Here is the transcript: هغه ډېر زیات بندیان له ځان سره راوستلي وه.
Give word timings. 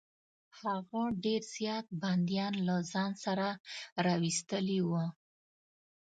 هغه 0.61 1.03
ډېر 1.23 1.41
زیات 1.55 1.85
بندیان 2.01 2.53
له 2.67 2.75
ځان 2.91 3.11
سره 3.23 3.47
راوستلي 4.05 4.79
وه. 4.89 5.05